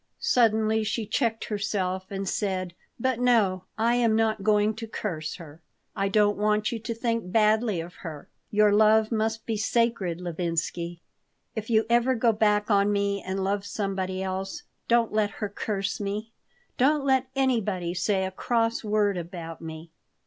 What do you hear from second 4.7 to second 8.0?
to curse her. I don't want you to think badly of